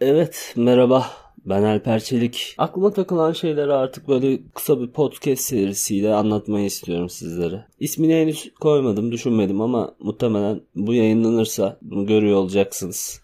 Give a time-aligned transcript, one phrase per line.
[0.00, 1.06] Evet merhaba
[1.46, 2.54] ben Alper Çelik.
[2.58, 7.64] Aklıma takılan şeyleri artık böyle kısa bir podcast serisiyle anlatmayı istiyorum sizlere.
[7.80, 13.20] İsmini henüz koymadım düşünmedim ama muhtemelen bu yayınlanırsa bunu görüyor olacaksınız.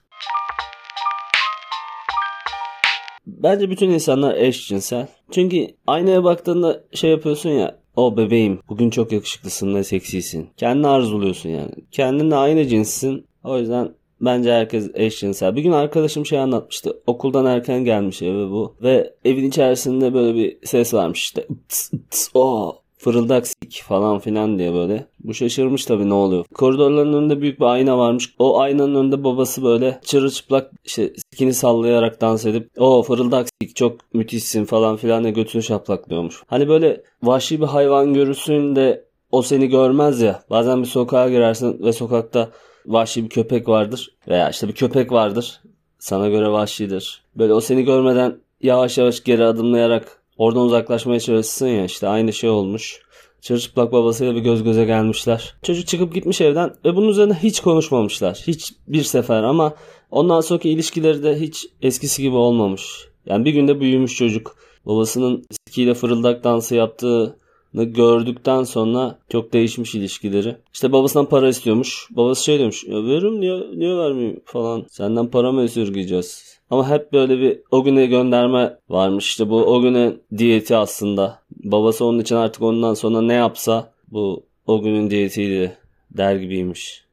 [3.26, 5.08] Bence bütün insanlar eşcinsel.
[5.30, 10.48] Çünkü aynaya baktığında şey yapıyorsun ya o bebeğim bugün çok yakışıklısın ve seksisin.
[10.56, 11.72] Kendini arzuluyorsun yani.
[11.90, 13.26] Kendinle aynı cinssin.
[13.44, 15.56] O yüzden Bence herkes eşcinsel.
[15.56, 17.00] Bir gün arkadaşım şey anlatmıştı.
[17.06, 18.74] Okuldan erken gelmiş eve bu.
[18.82, 21.46] Ve evin içerisinde böyle bir ses varmış işte.
[21.68, 25.06] Tıs, tıs, o fırıldak sik falan filan diye böyle.
[25.24, 26.44] Bu şaşırmış tabii ne oluyor.
[26.54, 28.34] Koridorların önünde büyük bir ayna varmış.
[28.38, 34.14] O aynanın önünde babası böyle çırılçıplak işte sikini sallayarak dans edip o fırıldak sik çok
[34.14, 36.42] müthişsin falan filan diye götünü şaplaklıyormuş.
[36.46, 40.42] Hani böyle vahşi bir hayvan görürsün de o seni görmez ya.
[40.50, 42.50] Bazen bir sokağa girersin ve sokakta
[42.86, 45.60] vahşi bir köpek vardır veya işte bir köpek vardır.
[45.98, 47.22] Sana göre vahşidir.
[47.36, 52.50] Böyle o seni görmeden yavaş yavaş geri adımlayarak oradan uzaklaşmaya çalışsın ya işte aynı şey
[52.50, 53.00] olmuş.
[53.40, 55.54] Çırçıplak babasıyla bir göz göze gelmişler.
[55.62, 58.42] Çocuk çıkıp gitmiş evden ve bunun üzerine hiç konuşmamışlar.
[58.46, 59.74] Hiç bir sefer ama
[60.10, 63.08] ondan sonraki ilişkileri de hiç eskisi gibi olmamış.
[63.26, 64.56] Yani bir günde büyümüş çocuk.
[64.86, 67.36] Babasının sikiyle fırıldak dansı yaptığı
[67.82, 70.56] gördükten sonra çok değişmiş ilişkileri.
[70.74, 72.08] İşte babasından para istiyormuş.
[72.10, 72.84] Babası şey demiş.
[72.84, 74.86] Ya veririm niye, niye vermeyeyim falan.
[74.90, 76.58] Senden para mı esirgeyeceğiz?
[76.70, 79.26] Ama hep böyle bir o güne gönderme varmış.
[79.26, 81.42] İşte bu o güne diyeti aslında.
[81.50, 85.76] Babası onun için artık ondan sonra ne yapsa bu o günün diyetiydi
[86.10, 87.04] der gibiymiş.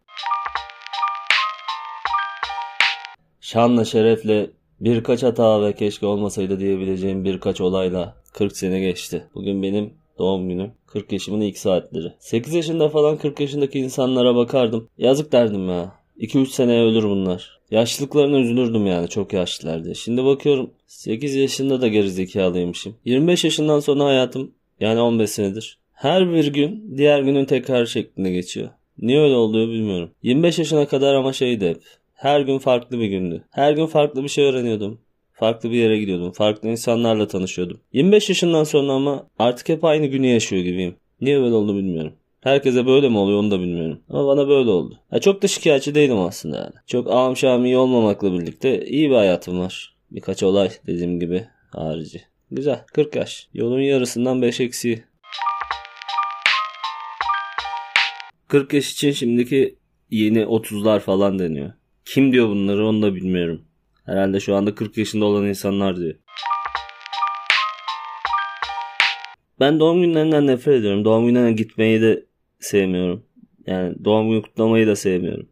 [3.42, 9.28] Şanla şerefle birkaç hata ve keşke olmasaydı diyebileceğim birkaç olayla 40 sene geçti.
[9.36, 10.72] Bugün benim Doğum günü.
[10.88, 12.14] 40 yaşımın ilk saatleri.
[12.20, 14.88] 8 yaşında falan 40 yaşındaki insanlara bakardım.
[14.98, 16.02] Yazık derdim ya.
[16.20, 17.60] 2-3 seneye ölür bunlar.
[17.72, 19.96] Yaşlılıklarına üzülürdüm yani çok yaşlılardı.
[19.96, 22.96] Şimdi bakıyorum 8 yaşında da gerizekalıymışım.
[23.06, 25.80] 25 yaşından sonra hayatım yani 15 senedir.
[25.94, 28.70] Her bir gün diğer günün tekrar şeklinde geçiyor.
[28.98, 30.12] Niye öyle oluyor bilmiyorum.
[30.24, 31.82] 25 yaşına kadar ama şeydi hep.
[32.14, 33.44] Her gün farklı bir gündü.
[33.52, 35.00] Her gün farklı bir şey öğreniyordum.
[35.42, 36.32] Farklı bir yere gidiyordum.
[36.32, 37.80] Farklı insanlarla tanışıyordum.
[37.94, 40.96] 25 yaşından sonra ama artık hep aynı günü yaşıyor gibiyim.
[41.22, 42.14] Niye böyle oldu bilmiyorum.
[42.42, 44.00] Herkese böyle mi oluyor onu da bilmiyorum.
[44.10, 45.00] Ama bana böyle oldu.
[45.12, 46.74] Ya çok da şikayetçi değilim aslında yani.
[46.88, 49.96] Çok ağam iyi olmamakla birlikte iyi bir hayatım var.
[50.12, 52.22] Birkaç olay dediğim gibi harici.
[52.52, 52.86] Güzel.
[52.94, 53.48] 40 yaş.
[53.54, 55.04] Yolun yarısından 5 eksiği.
[58.48, 59.76] 40 yaş için şimdiki
[60.12, 61.74] yeni 30'lar falan deniyor.
[62.06, 63.62] Kim diyor bunları onu da bilmiyorum.
[64.06, 66.16] Herhalde şu anda 40 yaşında olan insanlar diyor.
[69.60, 71.06] Ben doğum günlerinden nefret ediyorum.
[71.06, 72.26] Doğum günlerine gitmeyi de
[72.60, 73.26] sevmiyorum.
[73.68, 75.50] Yani doğum günü kutlamayı da sevmiyorum.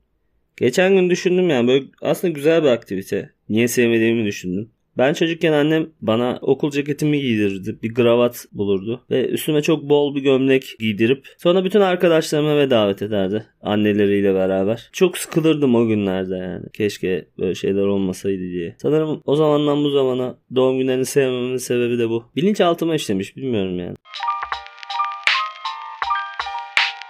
[0.57, 3.33] Geçen gün düşündüm yani böyle aslında güzel bir aktivite.
[3.49, 4.71] Niye sevmediğimi düşündüm.
[4.99, 7.79] Ben çocukken annem bana okul ceketimi giydirirdi.
[7.83, 9.01] Bir gravat bulurdu.
[9.11, 13.45] Ve üstüme çok bol bir gömlek giydirip sonra bütün arkadaşlarıma ve davet ederdi.
[13.61, 14.89] Anneleriyle beraber.
[14.93, 16.65] Çok sıkılırdım o günlerde yani.
[16.73, 18.75] Keşke böyle şeyler olmasaydı diye.
[18.81, 22.23] Sanırım o zamandan bu zamana doğum günlerini sevmememin sebebi de bu.
[22.35, 23.95] Bilinçaltıma işlemiş bilmiyorum yani.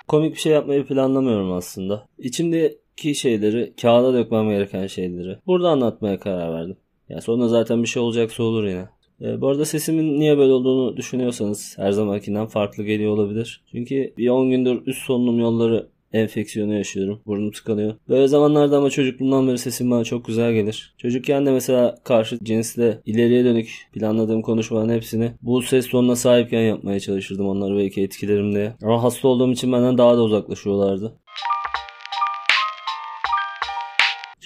[0.07, 2.05] Komik bir şey yapmayı planlamıyorum aslında.
[2.17, 6.77] İçimdeki şeyleri, kağıda dökmem gereken şeyleri burada anlatmaya karar verdim.
[7.09, 8.85] Ya sonra zaten bir şey olacaksa olur yine.
[9.21, 13.63] E, bu arada sesimin niye böyle olduğunu düşünüyorsanız her zamankinden farklı geliyor olabilir.
[13.71, 17.21] Çünkü bir 10 gündür üst solunum yolları enfeksiyonu yaşıyorum.
[17.25, 17.93] Burnum tıkanıyor.
[18.09, 20.93] Böyle zamanlarda ama çocukluğumdan beri sesim bana çok güzel gelir.
[20.97, 26.99] Çocukken de mesela karşı cinsle ileriye dönük planladığım konuşmaların hepsini bu ses tonuna sahipken yapmaya
[26.99, 28.73] çalışırdım onları belki etkilerimde.
[28.83, 31.13] Ama hasta olduğum için benden daha da uzaklaşıyorlardı.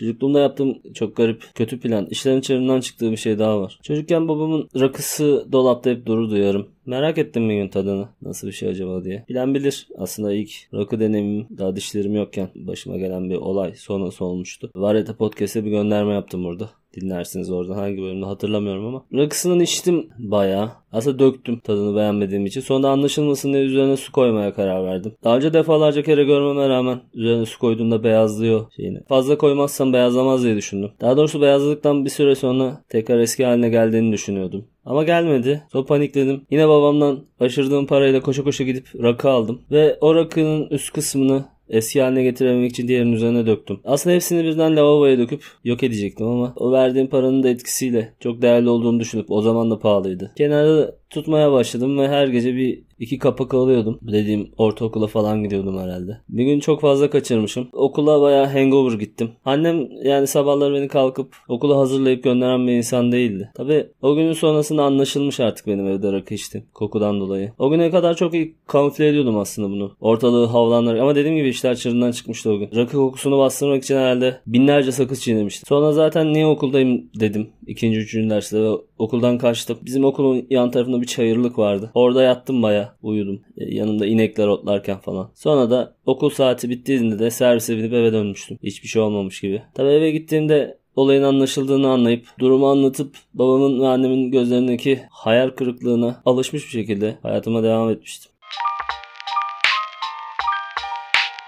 [0.04, 2.08] Çocukluğumda yaptığım çok garip, kötü plan.
[2.10, 3.80] İşlerin çığırından çıktığı bir şey daha var.
[3.84, 6.68] Çocukken babamın rakısı dolapta hep dururdu yarım.
[6.86, 8.08] Merak ettim bir gün tadını.
[8.22, 9.26] Nasıl bir şey acaba diye.
[9.30, 9.88] Bilen bilir.
[9.98, 14.72] Aslında ilk rakı deneyimim daha dişlerim yokken başıma gelen bir olay sonrası olmuştu.
[14.76, 16.70] Vareta Podcast'e bir gönderme yaptım burada.
[16.96, 19.06] Dinlersiniz oradan hangi bölümde hatırlamıyorum ama.
[19.14, 20.70] Rakısından içtim bayağı.
[20.92, 22.62] Aslında döktüm tadını beğenmediğim için.
[22.62, 25.14] Sonra anlaşılmasın diye üzerine su koymaya karar verdim.
[25.24, 29.04] Daha önce defalarca kere görmeme rağmen üzerine su koyduğumda beyazlıyor şeyini.
[29.04, 30.92] Fazla koymazsam beyazlamaz diye düşündüm.
[31.02, 34.66] Daha doğrusu beyazladıktan bir süre sonra tekrar eski haline geldiğini düşünüyordum.
[34.86, 35.64] Ama gelmedi.
[35.72, 36.42] Sonra panikledim.
[36.52, 39.62] Yine babamdan aşırdığım parayla koşa koşa gidip rakı aldım.
[39.72, 43.80] Ve o rakının üst kısmını eski haline getirememek için diğerinin üzerine döktüm.
[43.84, 48.70] Aslında hepsini birden lavaboya döküp yok edecektim ama o verdiğim paranın da etkisiyle çok değerli
[48.70, 50.32] olduğunu düşünüp o zaman da pahalıydı.
[50.38, 54.00] Kenarda tutmaya başladım ve her gece bir iki kapak alıyordum.
[54.02, 56.18] Dediğim ortaokula falan gidiyordum herhalde.
[56.30, 57.70] Bir gün çok fazla kaçırmışım.
[57.74, 59.32] Okula bayağı hangover gittim.
[59.46, 63.52] Annem yani sabahları beni kalkıp okula hazırlayıp gönderen bir insan değildi.
[63.56, 66.64] Tabi o günün sonrasında anlaşılmış artık benim evde rakı içtim.
[66.74, 67.52] Kokudan dolayı.
[67.60, 69.92] O güne kadar çok iyi kamufle ediyordum aslında bunu.
[70.00, 72.70] Ortalığı havlanlar ama dediğim gibi işler çığırından çıkmıştı o gün.
[72.76, 75.68] Rakı kokusunu bastırmak için herhalde binlerce sakız çiğnemiştim.
[75.68, 77.50] Sonra zaten niye okuldayım dedim.
[77.68, 79.78] İkinci üçüncü derste ve okuldan kaçtım.
[79.86, 81.92] Bizim okulun yan tarafında bir çayırlık vardı.
[81.94, 83.42] Orada yattım baya uyudum.
[83.58, 85.32] E, yanımda inekler otlarken falan.
[85.36, 88.58] Sonra da okul saati bittiğinde de servise binip eve dönmüştüm.
[88.64, 89.62] Hiçbir şey olmamış gibi.
[89.74, 96.64] Tabii eve gittiğimde olayın anlaşıldığını anlayıp durumu anlatıp babamın ve annemin gözlerindeki hayal kırıklığına alışmış
[96.66, 98.33] bir şekilde hayatıma devam etmiştim.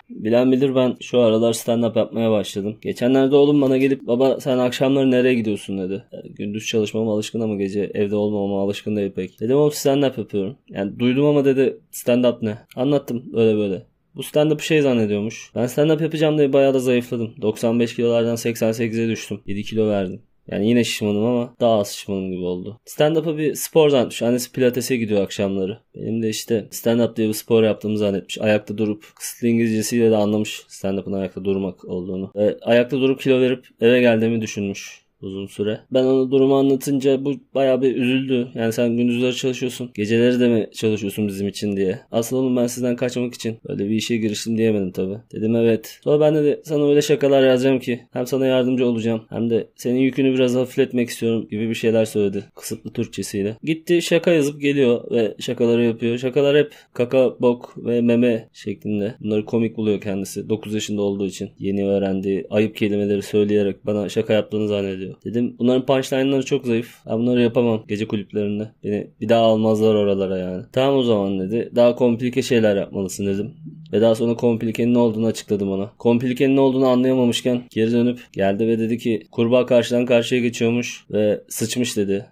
[0.10, 2.78] Bilen bilir ben şu aralar stand-up yapmaya başladım.
[2.82, 6.04] Geçenlerde oğlum bana gelip baba sen akşamları nereye gidiyorsun dedi.
[6.12, 9.40] Yani gündüz çalışmama alışkın ama gece evde olmamama alışkın değil pek.
[9.40, 10.58] Dedim oğlum stand-up yapıyorum.
[10.70, 12.58] Yani duydum ama dedi stand-up ne?
[12.76, 13.86] Anlattım öyle böyle.
[14.16, 15.52] Bu stand-up'ı şey zannediyormuş.
[15.56, 17.34] Ben stand-up yapacağım diye bayağı da zayıfladım.
[17.42, 19.42] 95 kilolardan 88'e düştüm.
[19.46, 20.22] 7 kilo verdim.
[20.52, 22.80] Yani yine şişmanım ama daha az şişmanım gibi oldu.
[22.86, 24.22] Stand-up'a bir spor zannetmiş.
[24.22, 25.80] Annesi pilatese gidiyor akşamları.
[25.96, 28.42] Benim de işte stand-up diye bir spor yaptığımı zannetmiş.
[28.42, 32.32] Ayakta durup kısıtlı İngilizcesiyle de anlamış stand-up'ın ayakta durmak olduğunu.
[32.36, 35.80] Ve ayakta durup kilo verip eve geldiğimi düşünmüş uzun süre.
[35.92, 38.48] Ben onu durumu anlatınca bu bayağı bir üzüldü.
[38.56, 39.92] Yani sen gündüzleri çalışıyorsun.
[39.94, 42.00] Geceleri de mi çalışıyorsun bizim için diye.
[42.12, 45.14] Aslında oğlum ben sizden kaçmak için böyle bir işe giriştim diyemedim tabi.
[45.32, 46.00] Dedim evet.
[46.04, 50.00] Sonra ben de sana öyle şakalar yazacağım ki hem sana yardımcı olacağım hem de senin
[50.00, 52.44] yükünü biraz hafifletmek istiyorum gibi bir şeyler söyledi.
[52.56, 53.58] Kısıtlı Türkçesiyle.
[53.64, 56.18] Gitti şaka yazıp geliyor ve şakaları yapıyor.
[56.18, 59.16] Şakalar hep kaka, bok ve meme şeklinde.
[59.20, 60.50] Bunları komik buluyor kendisi.
[60.50, 65.15] 9 yaşında olduğu için yeni öğrendiği ayıp kelimeleri söyleyerek bana şaka yaptığını zannediyor.
[65.26, 66.96] Dedim bunların punchline'ları çok zayıf.
[67.08, 68.72] Ben bunları yapamam gece kulüplerinde.
[68.84, 70.64] Beni bir daha almazlar oralara yani.
[70.72, 71.72] Tamam o zaman dedi.
[71.76, 73.54] Daha komplike şeyler yapmalısın dedim.
[73.94, 75.92] Ve daha sonra komplikenin ne olduğunu açıkladım ona.
[75.98, 81.42] Komplikenin ne olduğunu anlayamamışken geri dönüp geldi ve dedi ki kurbağa karşıdan karşıya geçiyormuş ve
[81.50, 82.26] sıçmış dedi.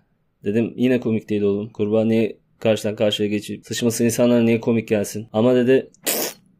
[0.43, 1.69] Dedim yine komik değil oğlum.
[1.69, 5.27] Kurbağa niye karşıdan karşıya geçip sıçması insanlar niye komik gelsin.
[5.33, 5.89] Ama dedi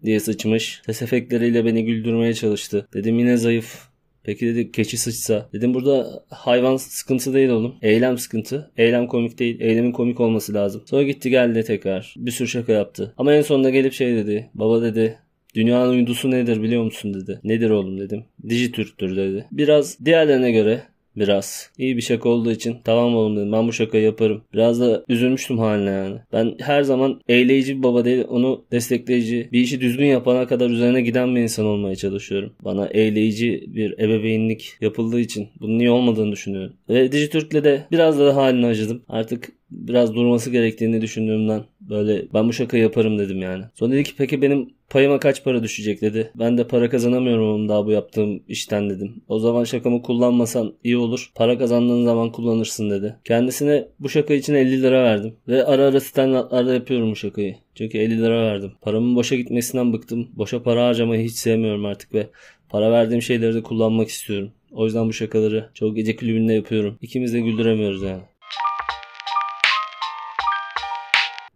[0.04, 0.82] diye sıçmış.
[0.86, 2.88] Ses efektleriyle beni güldürmeye çalıştı.
[2.94, 3.93] Dedim yine zayıf.
[4.24, 5.50] Peki dedi keçi sıçsa.
[5.54, 7.76] Dedim burada hayvan sıkıntı değil oğlum.
[7.82, 8.72] Eylem sıkıntı.
[8.78, 9.62] Eylem komik değil.
[9.62, 10.84] Eylemin komik olması lazım.
[10.86, 12.14] Sonra gitti geldi tekrar.
[12.18, 13.14] Bir sürü şaka yaptı.
[13.18, 14.50] Ama en sonunda gelip şey dedi.
[14.54, 15.20] Baba dedi
[15.56, 17.40] Dünyanın uydusu nedir biliyor musun dedi.
[17.44, 18.26] Nedir oğlum dedim.
[18.50, 19.46] Dijitürk'tür dedi.
[19.52, 20.82] Biraz diğerlerine göre
[21.16, 21.70] biraz.
[21.78, 24.42] İyi bir şaka olduğu için tamam oğlum dedim ben bu şakayı yaparım.
[24.54, 26.18] Biraz da üzülmüştüm haline yani.
[26.34, 31.02] Ben her zaman eğleyici bir baba değil onu destekleyici bir işi düzgün yapana kadar üzerine
[31.02, 32.54] giden bir insan olmaya çalışıyorum.
[32.64, 36.74] Bana eğleyici bir ebeveynlik yapıldığı için bunun iyi olmadığını düşünüyorum.
[36.90, 39.04] Ve Dijitürk'le de biraz daha haline acıdım.
[39.08, 43.64] Artık biraz durması gerektiğini düşündüğümden böyle ben bu şaka yaparım dedim yani.
[43.74, 46.32] Sonra dedi ki peki benim payıma kaç para düşecek dedi.
[46.36, 49.24] Ben de para kazanamıyorum oğlum daha bu yaptığım işten dedim.
[49.28, 51.32] O zaman şakamı kullanmasan iyi olur.
[51.36, 53.16] Para kazandığın zaman kullanırsın dedi.
[53.26, 55.36] Kendisine bu şaka için 50 lira verdim.
[55.48, 56.34] Ve ara ara stand
[56.74, 57.56] yapıyorum bu şakayı.
[57.76, 58.72] Çünkü 50 lira verdim.
[58.82, 60.28] Paramın boşa gitmesinden bıktım.
[60.36, 62.28] Boşa para harcamayı hiç sevmiyorum artık ve
[62.70, 64.52] para verdiğim şeyleri de kullanmak istiyorum.
[64.72, 66.98] O yüzden bu şakaları çok gece kulübünde yapıyorum.
[67.02, 68.22] İkimiz de güldüremiyoruz yani.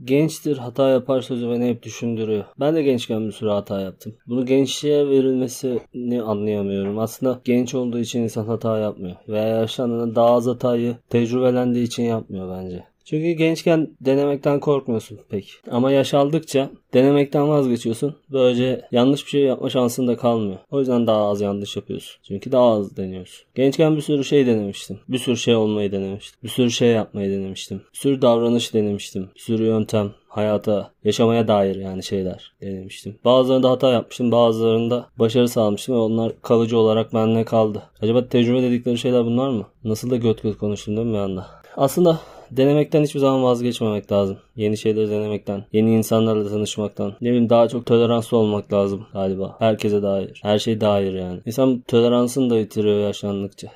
[0.08, 2.46] Gençtir hata yapar sözü beni hep düşündürüyor.
[2.60, 4.16] Ben de gençken bir sürü hata yaptım.
[4.28, 7.00] Bunu gençliğe verilmesini anlayamıyorum.
[7.00, 9.16] Aslında genç olduğu için insan hata yapmıyor.
[9.28, 12.84] Veya yaşlandığında daha az hatayı tecrübelendiği için yapmıyor bence.
[13.10, 15.54] Çünkü gençken denemekten korkmuyorsun pek.
[15.72, 18.16] Ama yaş aldıkça denemekten vazgeçiyorsun.
[18.32, 20.58] Böylece yanlış bir şey yapma şansın da kalmıyor.
[20.72, 22.22] O yüzden daha az yanlış yapıyorsun.
[22.24, 23.48] Çünkü daha az deniyorsun.
[23.56, 25.00] Gençken bir sürü şey denemiştim.
[25.10, 26.40] Bir sürü şey olmayı denemiştim.
[26.44, 27.82] Bir sürü şey yapmayı denemiştim.
[27.94, 29.30] Bir sürü davranış denemiştim.
[29.36, 33.20] Bir sürü yöntem hayata, yaşamaya dair yani şeyler denemiştim.
[33.26, 37.84] Bazılarında hata yapmıştım, bazılarında başarı sağlamıştım ve onlar kalıcı olarak bende kaldı.
[38.02, 39.66] Acaba tecrübe dedikleri şeyler bunlar mı?
[39.84, 41.48] Nasıl da göt göt konuştum değil mi bir anda?
[41.78, 42.20] Aslında
[42.52, 44.38] denemekten hiçbir zaman vazgeçmemek lazım.
[44.56, 47.14] Yeni şeyleri denemekten, yeni insanlarla tanışmaktan.
[47.22, 49.56] Ne bileyim daha çok toleranslı olmak lazım galiba.
[49.60, 50.40] Herkese dair.
[50.44, 51.40] Her şey dair yani.
[51.46, 53.68] İnsan toleransını da yitiriyor yaşlandıkça.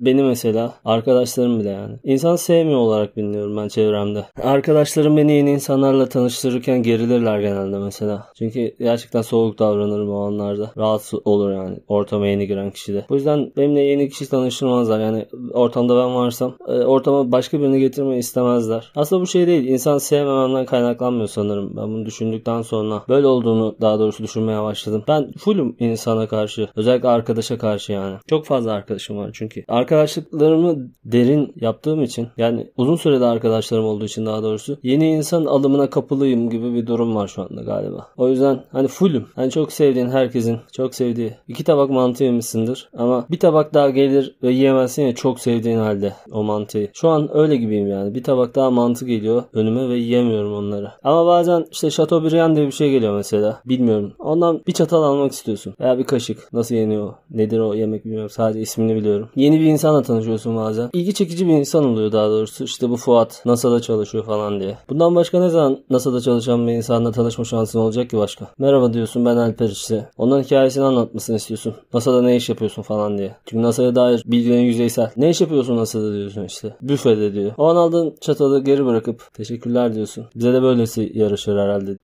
[0.00, 1.96] Beni mesela arkadaşlarım bile yani.
[2.04, 4.24] İnsan sevmiyor olarak biliniyorum ben çevremde.
[4.42, 8.26] Arkadaşlarım beni yeni insanlarla tanıştırırken gerilirler genelde mesela.
[8.38, 10.70] Çünkü gerçekten soğuk davranırım o anlarda.
[10.76, 13.04] Rahatsız olur yani ortama yeni giren kişide.
[13.08, 15.00] Bu yüzden benimle yeni kişi tanıştırmazlar.
[15.00, 18.92] Yani ortamda ben varsam e, ortama başka birini getirmeyi istemezler.
[18.96, 19.68] Aslında bu şey değil.
[19.68, 21.76] İnsan sevmememden kaynaklanmıyor sanırım.
[21.76, 25.04] Ben bunu düşündükten sonra böyle olduğunu daha doğrusu düşünmeye başladım.
[25.08, 26.68] Ben fullüm insana karşı.
[26.76, 28.16] Özellikle arkadaşa karşı yani.
[28.26, 29.64] Çok fazla arkadaşım var çünkü.
[29.68, 35.44] Arkadaş arkadaşlıklarımı derin yaptığım için yani uzun sürede arkadaşlarım olduğu için daha doğrusu yeni insan
[35.44, 38.06] alımına kapılıyım gibi bir durum var şu anda galiba.
[38.16, 39.26] O yüzden hani fullüm.
[39.34, 44.36] Hani çok sevdiğin herkesin çok sevdiği iki tabak mantı yemişsindir ama bir tabak daha gelir
[44.42, 46.90] ve yiyemezsin ya çok sevdiğin halde o mantıyı.
[46.94, 48.14] Şu an öyle gibiyim yani.
[48.14, 50.92] Bir tabak daha mantı geliyor önüme ve yiyemiyorum onları.
[51.02, 53.60] Ama bazen işte Chateaubriand diye bir şey geliyor mesela.
[53.64, 54.12] Bilmiyorum.
[54.18, 55.74] Ondan bir çatal almak istiyorsun.
[55.80, 56.52] Veya bir kaşık.
[56.52, 57.14] Nasıl yeniyor?
[57.30, 58.30] Nedir o yemek bilmiyorum.
[58.30, 59.28] Sadece ismini biliyorum.
[59.36, 60.90] Yeni bir insanla tanışıyorsun bazen.
[60.92, 62.64] İlgi çekici bir insan oluyor daha doğrusu.
[62.64, 64.78] İşte bu Fuat NASA'da çalışıyor falan diye.
[64.88, 68.46] Bundan başka ne zaman NASA'da çalışan bir insanla tanışma şansın olacak ki başka?
[68.58, 70.08] Merhaba diyorsun ben Alper işte.
[70.18, 71.74] Ondan hikayesini anlatmasını istiyorsun.
[71.94, 73.36] NASA'da ne iş yapıyorsun falan diye.
[73.46, 75.10] Çünkü NASA'ya dair bilgilerin yüzeysel.
[75.16, 76.76] Ne iş yapıyorsun NASA'da diyorsun işte.
[76.82, 77.52] Büfede diyor.
[77.58, 80.26] O an aldığın çatalı geri bırakıp teşekkürler diyorsun.
[80.36, 81.96] Bize de böylesi yaraşır herhalde.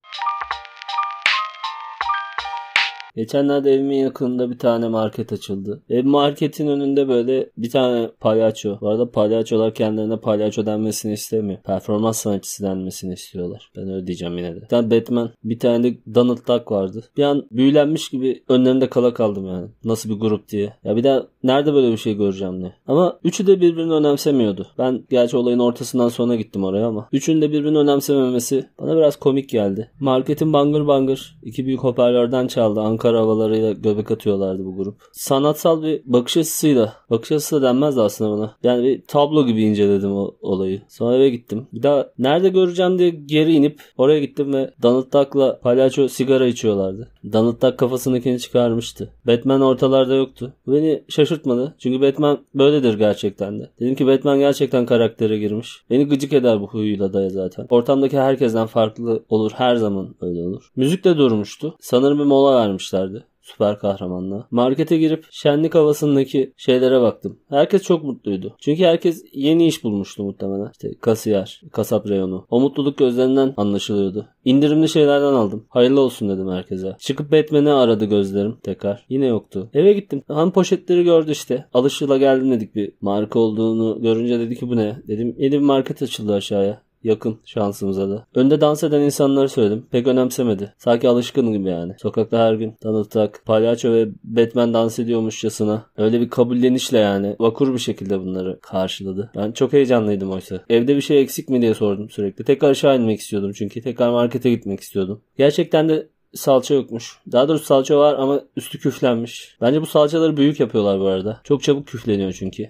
[3.17, 5.81] Geçenlerde evimin yakınında bir tane market açıldı.
[5.89, 8.77] Ev marketin önünde böyle bir tane palyaço.
[8.81, 11.59] Bu arada palyaçolar kendilerine palyaço denmesini istemiyor.
[11.61, 13.71] Performans sanatçısı denmesini istiyorlar.
[13.75, 14.61] Ben öyle diyeceğim yine de.
[14.61, 17.03] Bir tane Batman, bir tane de Donald Duck vardı.
[17.17, 19.67] Bir an büyülenmiş gibi önlerinde kala kaldım yani.
[19.83, 20.73] Nasıl bir grup diye.
[20.83, 22.73] Ya bir daha nerede böyle bir şey göreceğim ne?
[22.87, 24.67] Ama üçü de birbirini önemsemiyordu.
[24.77, 27.09] Ben gerçi olayın ortasından sonra gittim oraya ama.
[27.11, 29.91] Üçünün de birbirini önemsememesi bana biraz komik geldi.
[29.99, 32.81] Marketin bangır bangır iki büyük hoparlörden çaldı.
[32.81, 34.95] Ankara Ankara havalarıyla göbek atıyorlardı bu grup.
[35.11, 38.55] Sanatsal bir bakış açısıyla, bakış açısı da denmez aslında buna.
[38.63, 40.81] Yani bir tablo gibi inceledim o olayı.
[40.89, 41.67] Sonra eve gittim.
[41.73, 47.07] Bir daha nerede göreceğim diye geri inip oraya gittim ve Donald Duck'la palyaço sigara içiyorlardı.
[47.33, 49.09] Donald Duck kafasındakini çıkarmıştı.
[49.27, 50.53] Batman ortalarda yoktu.
[50.67, 51.75] Bu beni şaşırtmadı.
[51.79, 53.69] Çünkü Batman böyledir gerçekten de.
[53.79, 55.81] Dedim ki Batman gerçekten karaktere girmiş.
[55.89, 57.67] Beni gıcık eder bu huyuyla da zaten.
[57.69, 59.51] Ortamdaki herkesten farklı olur.
[59.55, 60.71] Her zaman öyle olur.
[60.75, 61.75] Müzik de durmuştu.
[61.79, 64.47] Sanırım bir mola vermişler vermişlerdi süper kahramanla.
[64.51, 67.39] Markete girip şenlik havasındaki şeylere baktım.
[67.49, 68.55] Herkes çok mutluydu.
[68.59, 70.71] Çünkü herkes yeni iş bulmuştu muhtemelen.
[70.71, 72.45] İşte kasiyer, kasap reyonu.
[72.49, 74.27] O mutluluk gözlerinden anlaşılıyordu.
[74.45, 75.65] İndirimli şeylerden aldım.
[75.69, 76.95] Hayırlı olsun dedim herkese.
[76.99, 79.05] Çıkıp Batman'i aradı gözlerim tekrar.
[79.09, 79.69] Yine yoktu.
[79.73, 80.21] Eve gittim.
[80.27, 81.65] Han poşetleri gördü işte.
[81.73, 85.01] Alışıyla geldim dedik bir marka olduğunu görünce dedi ki bu ne?
[85.07, 86.81] Dedim yeni bir market açıldı aşağıya.
[87.07, 88.25] Yakın şansımıza da.
[88.35, 89.85] Önde dans eden insanları söyledim.
[89.91, 90.73] Pek önemsemedi.
[90.77, 91.93] Sanki alışkın gibi yani.
[92.01, 95.85] Sokakta her gün Donald Duck, palyaço ve Batman dans ediyormuşçasına.
[95.97, 97.35] Öyle bir kabullenişle yani.
[97.39, 99.31] Vakur bir şekilde bunları karşıladı.
[99.35, 100.59] Ben çok heyecanlıydım oysa.
[100.69, 102.43] Evde bir şey eksik mi diye sordum sürekli.
[102.43, 103.81] Tekrar aşağı inmek istiyordum çünkü.
[103.81, 105.21] Tekrar markete gitmek istiyordum.
[105.37, 107.19] Gerçekten de salça yokmuş.
[107.31, 109.57] Daha doğrusu salça var ama üstü küflenmiş.
[109.61, 111.41] Bence bu salçaları büyük yapıyorlar bu arada.
[111.43, 112.69] Çok çabuk küfleniyor çünkü.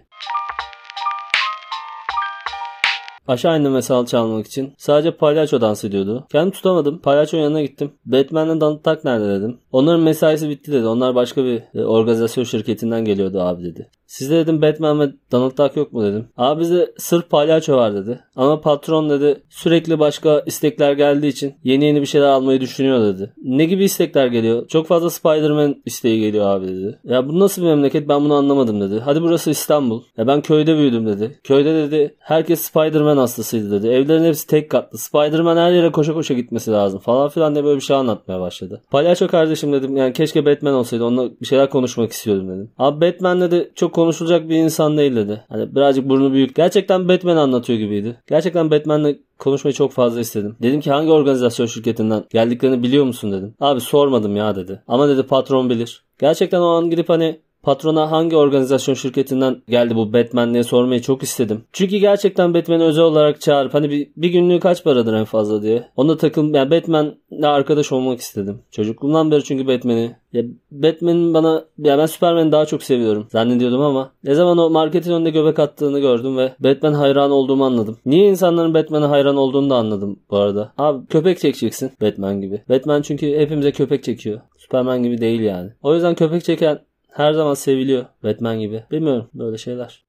[3.27, 4.73] Aşağı indim ve salça almak için.
[4.77, 6.27] Sadece palyaço dans ediyordu.
[6.31, 6.99] Kendim tutamadım.
[6.99, 7.91] Palyaço yanına gittim.
[8.05, 9.57] Batman'le Donald Duck nerede dedim.
[9.71, 10.87] Onların mesaisi bitti dedi.
[10.87, 13.89] Onlar başka bir e, organizasyon şirketinden geliyordu abi dedi.
[14.07, 16.27] Sizde dedim Batman ve Donald Duck yok mu dedim.
[16.37, 18.19] Abi bizde sırf palyaço var dedi.
[18.35, 23.33] Ama patron dedi sürekli başka istekler geldiği için yeni yeni bir şeyler almayı düşünüyor dedi.
[23.43, 24.67] Ne gibi istekler geliyor?
[24.67, 26.99] Çok fazla Spider-Man isteği geliyor abi dedi.
[27.03, 28.99] Ya bu nasıl bir memleket ben bunu anlamadım dedi.
[29.05, 30.01] Hadi burası İstanbul.
[30.17, 31.39] Ya ben köyde büyüdüm dedi.
[31.43, 33.87] Köyde dedi herkes Spider-Man hastasıydı dedi.
[33.87, 34.97] Evlerin hepsi tek katlı.
[34.97, 38.81] Spider-Man her yere koşa koşa gitmesi lazım falan filan diye böyle bir şey anlatmaya başladı.
[38.91, 42.71] Palyaço kardeşim dedim yani keşke Batman olsaydı onunla bir şeyler konuşmak istiyordum dedim.
[42.77, 45.43] Abi Batman dedi çok konuşulacak bir insan değil dedi.
[45.49, 46.55] Hani birazcık burnu büyük.
[46.55, 48.17] Gerçekten Batman anlatıyor gibiydi.
[48.27, 50.55] Gerçekten Batman'le konuşmayı çok fazla istedim.
[50.61, 53.55] Dedim ki hangi organizasyon şirketinden geldiklerini biliyor musun dedim.
[53.59, 54.83] Abi sormadım ya dedi.
[54.87, 56.03] Ama dedi patron bilir.
[56.19, 61.23] Gerçekten o an gidip hani patrona hangi organizasyon şirketinden geldi bu Batman diye sormayı çok
[61.23, 61.63] istedim.
[61.73, 65.87] Çünkü gerçekten Batman'i özel olarak çağırıp hani bir, bir günlüğü kaç paradır en fazla diye.
[65.95, 68.61] Ona takıl yani Batman'le arkadaş olmak istedim.
[68.71, 74.11] Çocukluğumdan beri çünkü Batman'i ya Batman'in bana ya ben Superman'i daha çok seviyorum zannediyordum ama
[74.23, 77.97] ne zaman o marketin önünde göbek attığını gördüm ve Batman hayran olduğumu anladım.
[78.05, 80.73] Niye insanların Batman'e hayran olduğunu da anladım bu arada.
[80.77, 82.61] Abi köpek çekeceksin Batman gibi.
[82.69, 84.41] Batman çünkü hepimize köpek çekiyor.
[84.57, 85.69] Superman gibi değil yani.
[85.81, 86.79] O yüzden köpek çeken
[87.17, 88.05] her zaman seviliyor.
[88.23, 88.83] Batman gibi.
[88.91, 90.05] Bilmiyorum böyle şeyler.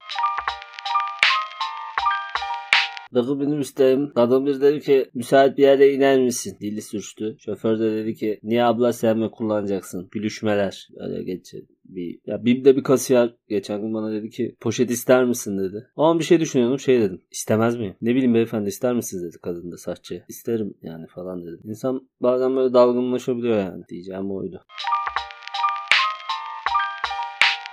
[3.13, 4.11] Bakı minibüsteyim.
[4.15, 6.57] Kadın bir dedi ki müsait bir yere iner misin?
[6.61, 7.35] Dili sürçtü.
[7.39, 10.07] Şoför de dedi ki niye abla sen mi kullanacaksın?
[10.11, 10.87] Gülüşmeler.
[10.97, 11.65] Öyle geçti.
[11.85, 15.87] Bir, ya bir de bir kasiyer geçen gün bana dedi ki poşet ister misin dedi.
[15.95, 17.21] An bir şey düşünüyordum şey dedim.
[17.31, 17.95] İstemez miyim?
[18.01, 20.23] Ne bileyim beyefendi ister misiniz dedi kadın da saççı.
[20.27, 21.61] İsterim yani falan dedim.
[21.63, 23.83] İnsan bazen böyle dalgınlaşabiliyor yani.
[23.89, 24.61] Diyeceğim oydu.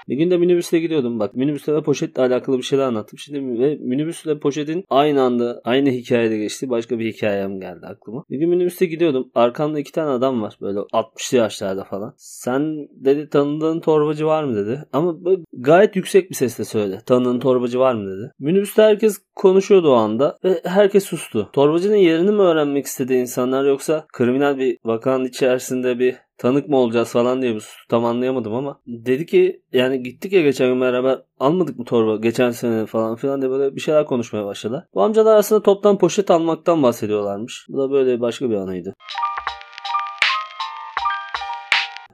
[0.09, 1.21] Bir gün de minibüste gidiyordum.
[1.21, 3.19] Bak minibüste ve poşetle alakalı bir şeyler anlattım.
[3.19, 6.71] Şimdi ve minibüsle poşetin aynı anda aynı hikayede geçti.
[6.71, 8.25] Başka bir hikayem geldi aklıma.
[8.31, 9.31] Bir gün minibüste gidiyordum.
[9.35, 10.59] Arkamda iki tane adam var.
[10.61, 12.15] Böyle 60'lı yaşlarda falan.
[12.17, 14.85] Sen dedi tanıdığın torbacı var mı dedi.
[14.93, 15.17] Ama
[15.53, 17.03] gayet yüksek bir sesle söyledi.
[17.07, 18.33] Tanıdığın torbacı var mı dedi.
[18.39, 21.51] Minibüste herkes konuşuyordu o anda ve herkes sustu.
[21.53, 27.13] Torbacının yerini mi öğrenmek istedi insanlar yoksa kriminal bir vakanın içerisinde bir tanık mı olacağız
[27.13, 31.79] falan diye bir tam anlayamadım ama dedi ki yani gittik ya geçen gün beraber almadık
[31.79, 34.89] mı torba geçen sene falan filan diye böyle bir şeyler konuşmaya başladı.
[34.95, 37.67] Bu amcalar aslında toptan poşet almaktan bahsediyorlarmış.
[37.69, 38.95] Bu da böyle başka bir anıydı.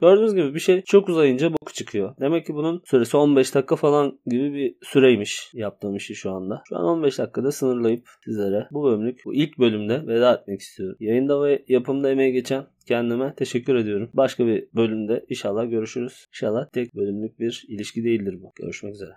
[0.03, 2.15] Gördüğünüz gibi bir şey çok uzayınca boku çıkıyor.
[2.19, 6.63] Demek ki bunun süresi 15 dakika falan gibi bir süreymiş yaptığım işi şu anda.
[6.69, 10.97] Şu an 15 dakikada sınırlayıp sizlere bu bölümlük, bu ilk bölümde veda etmek istiyorum.
[10.99, 14.09] Yayında ve yapımda emeği geçen kendime teşekkür ediyorum.
[14.13, 16.27] Başka bir bölümde inşallah görüşürüz.
[16.29, 18.51] İnşallah tek bölümlük bir ilişki değildir bu.
[18.55, 19.13] Görüşmek üzere.